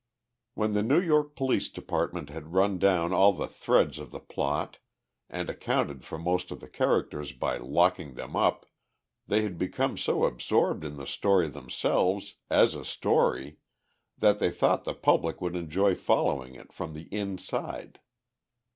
When 0.55 0.73
the 0.73 0.81
New 0.81 0.99
York 0.99 1.35
police 1.35 1.69
department 1.69 2.31
had 2.31 2.53
run 2.55 2.79
down 2.79 3.13
all 3.13 3.33
the 3.33 3.45
threads 3.45 3.99
of 3.99 4.09
the 4.09 4.19
plot, 4.19 4.79
and 5.29 5.47
accounted 5.47 6.03
for 6.03 6.17
most 6.17 6.49
of 6.49 6.59
the 6.59 6.67
characters 6.67 7.33
by 7.33 7.57
locking 7.57 8.15
them 8.15 8.35
up, 8.35 8.65
they 9.27 9.43
had 9.43 9.59
become 9.59 9.99
so 9.99 10.23
absorbed 10.23 10.83
in 10.83 10.97
the 10.97 11.05
story 11.05 11.47
themselves, 11.49 12.33
as 12.49 12.73
a 12.73 12.83
story, 12.83 13.59
that 14.17 14.39
they 14.39 14.49
thought 14.49 14.85
the 14.85 14.95
public 14.95 15.39
would 15.39 15.55
enjoy 15.55 15.93
following 15.93 16.55
it 16.55 16.73
from 16.73 16.93
the 16.95 17.03
inside. 17.13 17.99